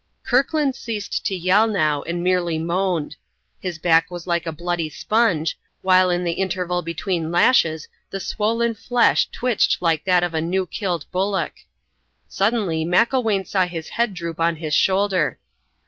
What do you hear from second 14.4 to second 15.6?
his shoulder.